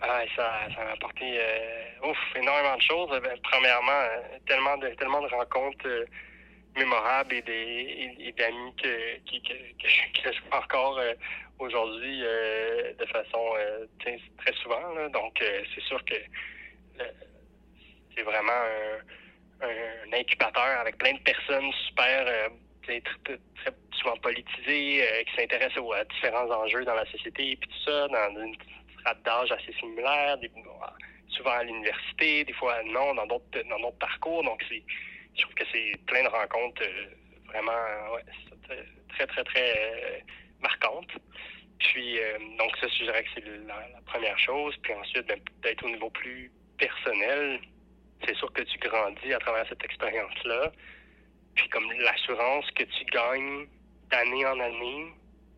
[0.00, 3.08] Ah, ça, ça m'a apporté euh, ouf, énormément de choses.
[3.22, 4.04] Ben, premièrement,
[4.46, 5.88] tellement de tellement de rencontres
[6.78, 11.14] mémorables et des et, d'amis que, qui- je vois encore euh,
[11.58, 13.86] aujourd'hui euh, de façon euh,
[14.38, 14.94] très souvent.
[14.94, 15.08] là.
[15.08, 16.14] Donc c'est sûr que
[18.16, 18.62] c'est vraiment
[19.62, 22.50] un, incubateur avec plein de personnes super
[22.82, 23.02] très,
[23.92, 28.40] souvent politisées, qui s'intéressent à différents enjeux dans la société et puis tout ça, dans
[28.40, 28.54] une
[28.98, 30.36] strate d'âge assez similaire,
[31.28, 34.42] souvent à l'université, des fois non, dans d'autres dans d'autres parcours.
[34.42, 34.82] Donc c'est
[35.38, 36.82] je trouve que c'est plein de rencontres
[37.46, 37.72] vraiment
[39.08, 40.24] très, très, très
[40.60, 41.12] marquantes.
[41.78, 42.18] Puis,
[42.58, 44.76] donc, ça, je dirais que c'est la, première chose.
[44.82, 47.60] Puis ensuite, ben, peut-être au niveau plus personnel,
[48.26, 50.72] c'est sûr que tu grandis à travers cette expérience-là.
[51.54, 53.66] Puis comme l'assurance que tu gagnes
[54.10, 55.12] d'année en année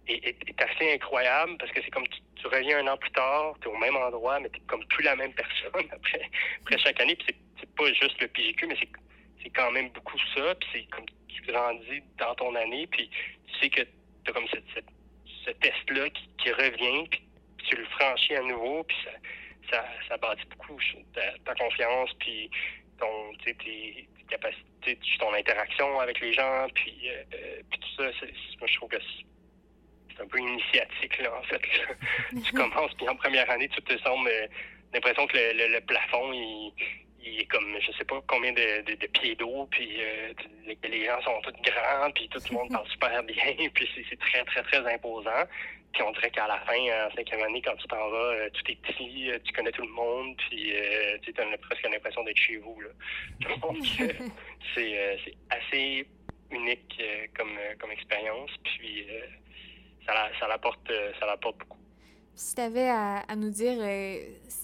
[0.09, 3.71] est, assez incroyable parce que c'est comme tu, reviens un an plus tard, tu es
[3.71, 6.29] au même endroit, mais tu comme plus la même personne après,
[6.61, 7.17] après chaque année.
[7.17, 8.89] Puis c'est pas juste le PGQ, mais c'est
[9.49, 10.55] quand même beaucoup ça.
[10.57, 13.09] Puis c'est comme tu grandis dans ton année, puis
[13.47, 14.85] tu sais que tu as comme cette,
[15.45, 17.23] ce test-là qui, revient, puis
[17.69, 19.11] tu le franchis à nouveau, puis ça,
[19.71, 20.79] ça, ça bâtit beaucoup
[21.15, 22.51] ta, confiance, puis
[22.99, 28.11] ton, tes, tes capacités, ton interaction avec les gens, puis, euh, euh, puis tout ça.
[28.59, 28.97] Moi, je trouve que
[30.11, 31.63] c'est un peu initiatique, là, en fait.
[32.45, 34.47] tu commences, puis en première année, tu te sens euh,
[34.93, 36.73] l'impression que le, le, plafond, il,
[37.23, 40.01] il, est comme, je sais pas combien de, de, pieds d'eau, puis
[40.67, 44.45] les gens sont tous grands, puis tout le monde parle super bien, puis c'est très,
[44.45, 45.47] très, très imposant.
[45.93, 48.71] Puis on dirait qu'à la fin, en cinquième année, quand tu t'en vas, euh, tout
[48.71, 52.37] est petit, euh, tu connais tout le monde, puis euh, tu as presque l'impression d'être
[52.37, 52.81] chez vous.
[52.81, 52.91] Là.
[53.63, 53.85] Donc,
[54.75, 55.19] c'est
[55.51, 56.07] assez
[56.51, 57.03] unique
[57.37, 59.07] comme, comme expérience, puis
[60.07, 61.79] ça, la, ça, l'apporte, ça l'apporte beaucoup.
[62.41, 63.77] Si tu avais à, nous dire,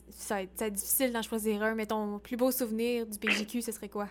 [0.09, 3.71] ça va être difficile d'en choisir un, mais ton plus beau souvenir du PJQ, ce
[3.71, 4.09] serait quoi?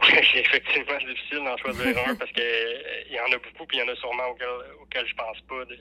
[0.02, 3.78] c'est effectivement difficile d'en choisir un parce que euh, il y en a beaucoup, puis
[3.78, 4.48] il y en a sûrement auxquels,
[4.82, 5.64] auxquels je pense pas.
[5.64, 5.78] De,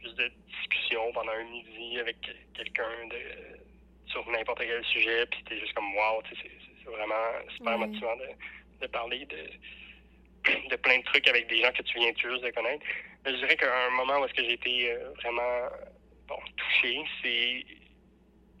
[0.00, 0.30] juste de
[0.60, 2.16] discussion pendant un midi avec
[2.54, 3.18] quelqu'un de,
[4.06, 8.28] sur n'importe quel sujet, puis c'était juste comme wow, c'est vraiment super motivant de,
[8.80, 9.38] de parler de,
[10.44, 12.84] de plein de trucs avec des gens que tu viens juste de connaître.
[13.26, 15.68] Je dirais qu'un moment où est-ce que j'ai été euh, vraiment
[16.56, 17.64] touché, c'est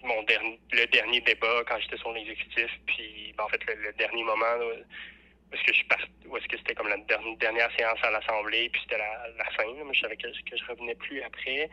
[0.02, 4.22] mon dernier, le dernier débat quand j'étais sur l'exécutif, puis ben, en fait le, dernier
[4.22, 8.10] moment où, est-ce que je parti, où est-ce que c'était comme la dernière, séance à
[8.10, 9.64] l'Assemblée, puis c'était la, fin.
[9.92, 11.70] Je savais que, que je revenais plus après.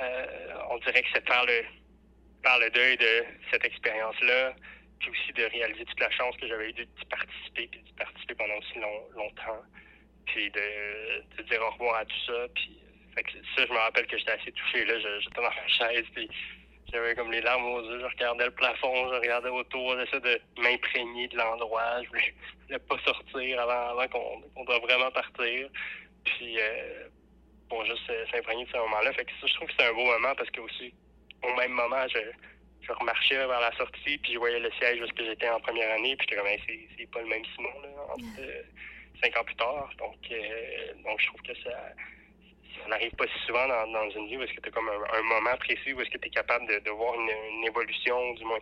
[0.00, 4.54] Euh, on dirait que c'est par le deuil de cette expérience-là,
[5.00, 8.34] puis aussi de réaliser toute la chance que j'avais eu d'y participer, puis d'y participer
[8.34, 9.62] pendant aussi longtemps,
[10.26, 12.46] puis de, dire au revoir à tout ça.
[12.54, 12.78] Puis
[13.56, 14.84] ça, je me rappelle que j'étais assez touché.
[14.84, 16.28] là J'étais dans ma chaise, puis
[16.92, 20.40] j'avais comme les larmes aux yeux, je regardais le plafond, je regardais autour, j'essayais de
[20.60, 22.34] m'imprégner de l'endroit, je voulais,
[22.66, 25.68] voulais pas sortir avant, avant qu'on doit vraiment partir.
[26.24, 27.08] Puis euh,
[27.70, 29.12] pour juste s'imprégner de ce moment-là.
[29.14, 30.92] Fait que ça, je trouve que c'est un beau moment parce que aussi,
[31.42, 32.18] au même moment, je,
[32.82, 36.16] je remarchais vers la sortie, puis je voyais le siège où j'étais en première année,
[36.16, 36.50] puis j'étais comme,
[36.98, 37.90] c'est pas le même Simon, là,
[38.38, 38.62] euh,
[39.22, 39.90] cinq ans plus tard.
[39.98, 41.92] Donc, euh, donc je trouve que ça
[42.82, 44.88] ça n'arrive pas si souvent dans, dans, une vie où est-ce que tu as comme
[44.88, 48.44] un, moment précis où est-ce que tu es capable de, de voir une, évolution, du
[48.44, 48.60] moins,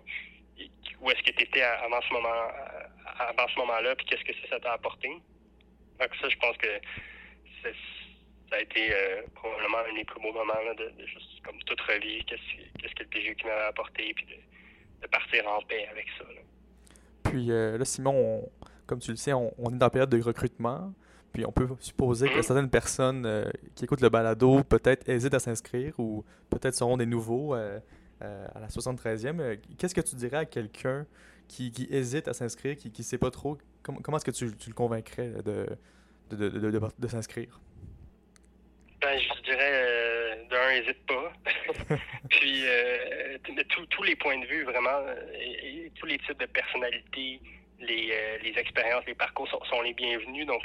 [1.00, 2.48] où est-ce que tu étais avant ce moment
[3.18, 5.08] avant ce moment-là, puis qu'est-ce que ça t'a apporté.
[5.08, 6.80] Donc ça, je pense que
[8.50, 12.24] ça a été euh, probablement un des plus beaux moments de, juste comme toute revivre
[12.26, 16.24] qu'est-ce que le PGU qui m'avait apporté, puis de, partir en paix avec ça.
[17.24, 18.48] Puis euh, là, Simon,
[18.86, 20.92] comme tu le sais, on, on est dans la période de recrutement.
[21.32, 25.38] Puis on peut supposer que certaines personnes euh, qui écoutent le balado peut-être hésitent à
[25.38, 27.80] s'inscrire ou peut-être seront des nouveaux à
[28.20, 29.58] la 73e.
[29.76, 31.06] Qu'est-ce que tu dirais à quelqu'un
[31.46, 35.32] qui, hésite à s'inscrire, qui ne sait pas trop, comment, est-ce que tu, le convaincrais
[35.44, 35.66] de,
[36.30, 37.60] de, de, s'inscrire?
[39.00, 41.32] Ben, je dirais, d'un, n'hésite pas.
[42.30, 42.64] Puis,
[43.90, 47.40] tous les points de vue, vraiment, et, tous les types de personnalités,
[47.78, 50.46] les, les expériences, les parcours sont, sont les bienvenus.
[50.46, 50.64] Donc,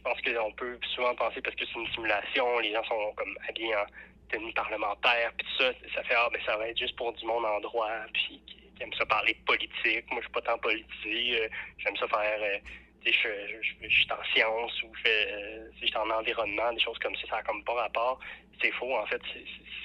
[0.00, 3.36] je pense qu'on peut souvent penser parce que c'est une simulation, les gens sont comme
[3.48, 3.86] habillés en
[4.30, 7.24] tenue parlementaire, puis tout ça, ça fait ah ben ça va être juste pour du
[7.26, 10.10] monde en droit, puis qui, aime ça parler politique.
[10.10, 12.60] Moi, je suis pas tant politisé, euh, j'aime ça faire.
[13.06, 16.80] Euh, je, je, je, suis en sciences ou je, euh, je suis en environnement, des
[16.80, 18.20] choses comme ça, ça n'a comme pas rapport.
[18.60, 19.20] C'est faux, en fait.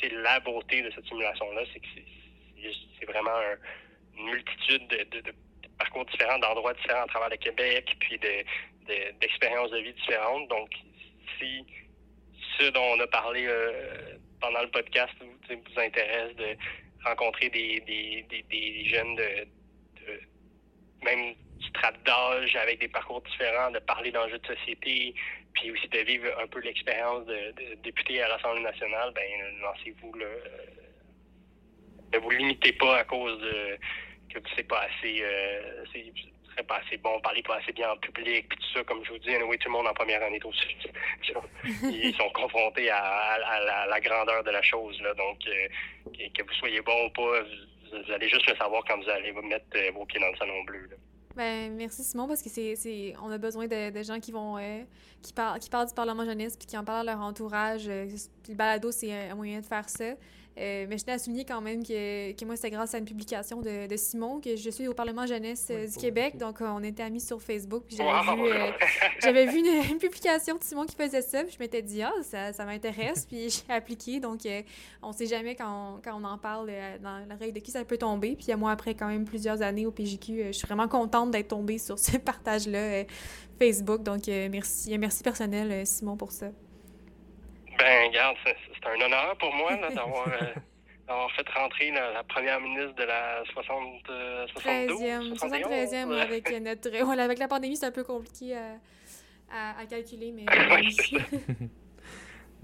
[0.02, 1.88] C'est la beauté de cette simulation-là, c'est que
[3.00, 3.40] c'est vraiment
[4.18, 5.34] une multitude de, de
[5.78, 8.44] parcours différents, d'endroits différents à travers le Québec, puis de,
[9.20, 10.50] d'expériences de, vie différentes.
[10.50, 10.70] Donc,
[11.40, 11.66] si
[12.60, 16.56] ce dont on a parlé euh, pendant le podcast vous, vous intéresse de
[17.04, 19.48] rencontrer des, des, jeunes de,
[21.04, 21.36] même
[21.74, 25.14] trap d'âge avec des parcours différents, de parler d'enjeux de société,
[25.54, 27.54] puis aussi de vivre un peu l'expérience de,
[27.84, 29.24] député à l'Assemblée nationale, ben
[29.62, 30.26] lancez-vous là.
[32.14, 33.78] Ne vous limitez pas à cause de
[34.34, 35.86] que c'est pas assez euh,
[36.64, 39.18] pas assez bon, parler pas assez bien en public, puis tout ça, comme je vous
[39.20, 40.78] dis, anyway, tout le monde en première année est aussi.
[41.84, 43.38] ils sont confrontés à,
[43.90, 45.00] la, grandeur de la chose.
[45.02, 45.14] Là.
[45.16, 47.42] Donc, que, vous soyez bon ou pas,
[47.92, 50.64] vous, allez juste le savoir quand vous allez vous mettre vos pieds dans le salon
[50.64, 50.90] bleu.
[51.36, 54.58] Ben, merci Simon, parce que c'est, on a besoin de, gens qui vont
[55.22, 57.88] qui, parlent, qui parlent du Parlement jeunesse puis qui en parlent à leur entourage.
[57.88, 60.14] le balado, c'est un moyen de faire ça.
[60.58, 63.06] Euh, mais je tenais à souligner quand même que, que moi, c'est grâce à une
[63.06, 66.38] publication de, de, Simon que je suis au Parlement jeunesse euh, du Québec.
[66.38, 67.84] Donc, euh, on était amis sur Facebook.
[67.88, 68.54] Puis j'avais vu,
[69.22, 69.60] j'avais vu
[69.92, 71.44] une, publication de Simon qui faisait ça.
[71.44, 73.26] Puis je m'étais dit, ah, ça, ça m'intéresse.
[73.26, 74.22] puis j'ai appliqué.
[74.22, 74.42] Donc,
[75.02, 77.98] on sait jamais quand on, quand on en parle dans l'oreille de qui ça peut
[77.98, 78.38] tomber.
[78.38, 81.80] Puis moi, après quand même plusieurs années au PJQ, je suis vraiment contente d'être tombée
[81.80, 83.04] sur ce partage-là
[83.60, 84.04] Facebook.
[84.04, 86.48] Donc, merci, merci personnel, Simon, pour ça.
[87.78, 89.90] Ben, regarde, c'est un honneur pour moi euh,
[91.08, 94.08] d'avoir fait rentrer la, première ministre de la 60,
[94.54, 97.20] 72, 73e, avec notre...
[97.20, 100.46] avec la pandémie, c'est un peu compliqué à, à, calculer, mais...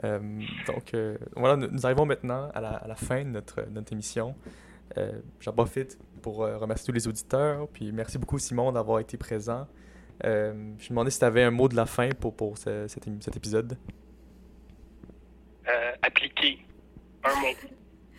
[0.04, 0.20] euh,
[0.68, 4.36] donc, euh, voilà, nous, arrivons maintenant à la, à la, fin de notre, notre émission.
[4.98, 9.68] Euh, J'en profite pour remercier tous les auditeurs, puis merci beaucoup, Simon, d'avoir été présent.
[10.24, 13.08] je me demandais si tu avais un mot de la fin pour, pour ce, cet,
[13.22, 13.78] cet épisode.
[15.68, 16.60] Euh, appliquer.
[17.24, 17.56] Un mot.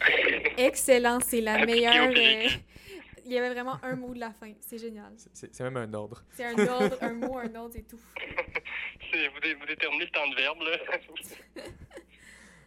[0.59, 2.11] Excellent, c'est la meilleure.
[2.11, 2.49] Euh,
[3.24, 4.53] il y avait vraiment un mot de la fin.
[4.61, 5.12] C'est génial.
[5.32, 6.24] C'est même un ordre.
[6.30, 7.99] C'est un ordre, un mot, un ordre, c'est tout.
[7.99, 9.18] vous,
[9.61, 11.64] vous, déterminez le temps de verbe, là.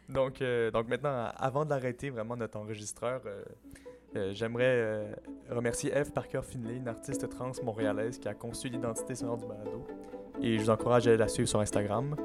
[0.10, 3.22] donc, euh, donc maintenant, avant d'arrêter vraiment notre enregistreur,
[4.32, 5.05] j'aimerais
[5.49, 9.86] remercier Eve Parker Finlay, une artiste trans montréalaise qui a conçu l'identité sonore du balado.
[10.41, 12.16] Et je vous encourage à la suivre sur Instagram.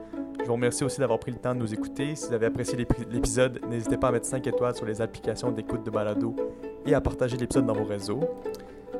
[0.41, 2.15] Je vous remercie aussi d'avoir pris le temps de nous écouter.
[2.15, 5.85] Si vous avez apprécié l'épisode, n'hésitez pas à mettre 5 étoiles sur les applications d'écoute
[5.85, 6.35] de balado
[6.87, 8.21] et à partager l'épisode dans vos réseaux.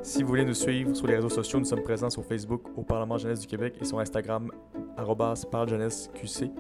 [0.03, 2.83] Si vous voulez nous suivre sur les réseaux sociaux, nous sommes présents sur Facebook au
[2.83, 4.51] Parlement Jeunesse du Québec et sur Instagram
[5.51, 6.51] parlejeunesseqc.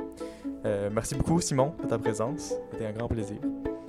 [0.65, 3.39] Euh, merci beaucoup Simon de ta présence, c'était un grand plaisir.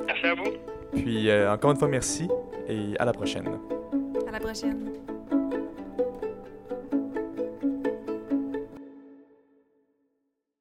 [0.05, 0.70] Merci à vous.
[0.93, 2.27] Puis euh, encore une fois merci
[2.67, 3.49] et à la prochaine.
[4.27, 4.91] À la prochaine.